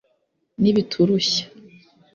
[0.61, 1.41] n'ibiturushya